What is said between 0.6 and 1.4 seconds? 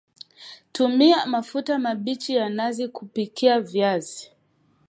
Tumia